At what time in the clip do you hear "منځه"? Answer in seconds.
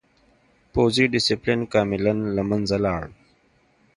2.49-2.77